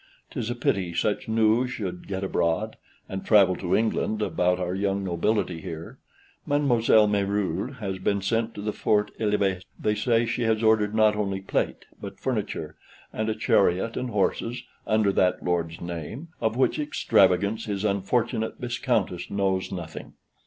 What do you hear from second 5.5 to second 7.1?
here. Mademoiselle